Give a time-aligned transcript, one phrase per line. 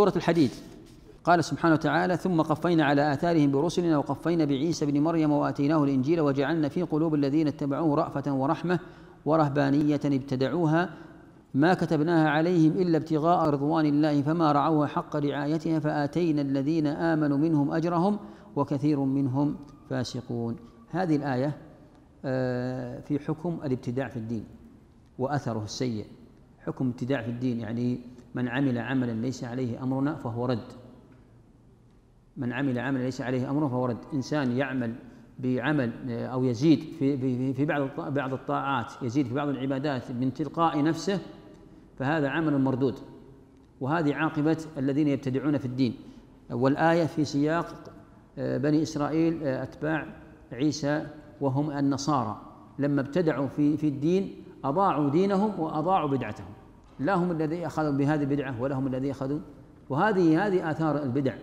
[0.00, 0.50] سورة الحديد.
[1.24, 6.68] قال سبحانه وتعالى ثم قفينا على آثارهم برسلنا وقفينا بعيسى بن مريم وآتيناه الإنجيل وجعلنا
[6.68, 8.78] في قلوب الذين اتبعوه رأفة ورحمة
[9.24, 10.90] ورهبانية ابتدعوها
[11.54, 17.72] ما كتبناها عليهم إلا ابتغاء رضوان الله فما رعوها حق رعايتها فآتينا الذين آمنوا منهم
[17.72, 18.18] أجرهم
[18.56, 19.56] وكثير منهم
[19.90, 20.56] فاسقون.
[20.90, 21.56] هذه الآية
[22.24, 24.44] آه، في حكم الابتداع في الدين
[25.18, 26.06] وأثره السيء.
[26.66, 28.00] حكم ابتداع في الدين يعني
[28.34, 30.72] من عمل عملا ليس عليه أمرنا فهو رد.
[32.36, 33.98] من عمل عملا ليس عليه أمرنا فهو رد.
[34.14, 34.94] إنسان يعمل
[35.38, 40.82] بعمل آه، أو يزيد في في بعض بعض الطاعات يزيد في بعض العبادات من تلقاء
[40.82, 41.20] نفسه
[41.98, 42.94] فهذا عمل مردود.
[43.80, 45.94] وهذه عاقبة الذين يبتدعون في الدين.
[46.50, 47.74] والآية في سياق
[48.38, 50.06] آه، بني إسرائيل آه، أتباع
[50.52, 51.06] عيسى
[51.40, 52.40] وهم النصارى.
[52.78, 56.52] لما ابتدعوا في في الدين أضاعوا دينهم وأضاعوا بدعتهم.
[56.98, 59.38] لا هم الذي أخذوا بهذه البدعة ولا هم الذي أخذوا.
[59.90, 61.34] وهذه هذه آثار البدع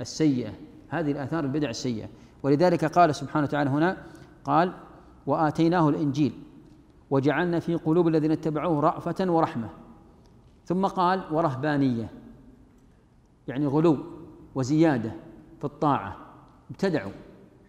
[0.00, 0.52] السيئة.
[0.88, 2.08] هذه الآثار البدع السيئة.
[2.42, 3.96] ولذلك قال سبحانه وتعالى هنا
[4.44, 4.72] قال
[5.26, 6.32] وآتيناه الإنجيل
[7.10, 9.68] وجعلنا في قلوب الذين اتبعوه رأفة ورحمة.
[10.64, 12.10] ثم قال ورهبانية.
[13.48, 13.98] يعني غلو
[14.54, 15.12] وزيادة
[15.58, 16.16] في الطاعة.
[16.70, 17.12] ابتدعوا.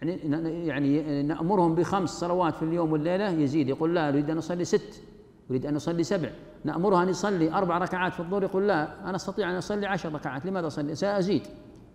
[0.01, 5.01] يعني يعني نأمرهم بخمس صلوات في اليوم والليلة يزيد يقول لا أريد أن أصلي ست
[5.49, 6.29] أريد أن أصلي سبع.
[6.63, 10.45] نأمره أن يصلي أربع ركعات في الظهر يقول لا أنا أستطيع أن أصلي عشر ركعات
[10.45, 11.41] لماذا أصلي؟ سأزيد.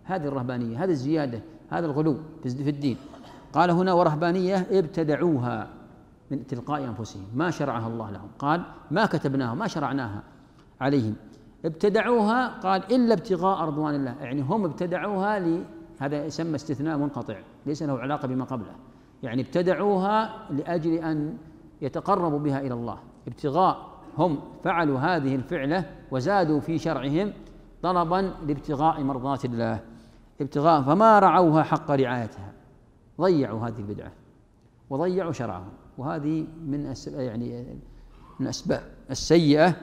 [0.03, 2.97] هذه الرهبانية هذه الزيادة هذا الغلو في الدين.
[3.53, 5.67] قال هنا ورهبانية ابتدعوها
[6.31, 7.25] من تلقاء أنفسهم.
[7.35, 8.27] ما شرعها الله لهم.
[8.39, 10.23] قال ما كتبناها ما شرعناها
[10.81, 11.15] عليهم.
[11.65, 14.15] ابتدعوها قال إلا ابتغاء رضوان الله.
[14.21, 15.39] يعني هم ابتدعوها
[16.03, 18.75] هذا يسمى استثناء منقطع ليس له علاقة بما قبله.
[19.23, 21.37] يعني ابتدعوها لأجل أن
[21.81, 22.97] يتقربوا بها إلى الله.
[23.27, 27.33] ابتغاء هم فعلوا هذه الفعلة وزادوا في شرعهم
[27.81, 29.79] طلبا لابتغاء مرضاة الله.
[30.41, 32.53] ابتغاء فما رعوها حق رعايتها.
[33.21, 34.11] ضيعوا هذه البدعة
[34.89, 35.71] وضيعوا شرعهم.
[35.97, 37.65] وهذه من يعني
[38.39, 39.75] من الأسباب السيئة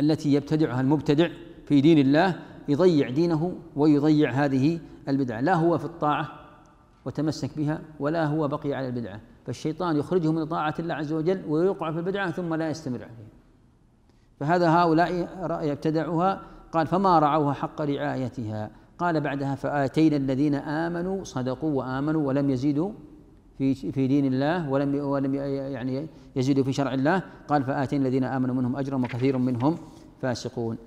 [0.00, 1.28] التي يبتدعها المبتدع
[1.66, 5.40] في دين الله يضيع دينه ويضيع هذه البدعة.
[5.40, 6.28] لا هو في الطاعة
[7.04, 9.20] وتمسك بها ولا هو بقي على البدعة.
[9.44, 13.36] فالشيطان يخرجه من طاعة الله عز وجل ويوقع في البدعة ثم لا يستمر عليها.
[14.40, 15.28] فهذا هؤلاء
[15.72, 18.70] ابتدعوها قال فما رعوها حق رعايتها.
[18.98, 22.92] قال بعدها فآتينا الذين آمنوا صدقوا وآمنوا ولم يزيدوا
[23.58, 27.22] في في دين الله ولم ولم يعني يزيدوا في شرع الله.
[27.48, 29.78] قال فآتينا الذين آمنوا منهم أجرا وكثير منهم
[30.22, 30.78] فاسقون.